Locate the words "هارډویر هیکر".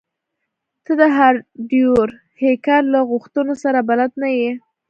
1.15-2.81